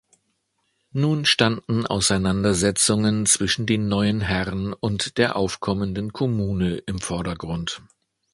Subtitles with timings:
[0.93, 7.83] Nun standen Auseinandersetzungen zwischen den neuen Herren und der aufkommenden Kommune im Vordergrund.